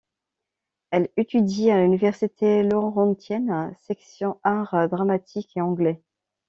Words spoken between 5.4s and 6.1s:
et anglais.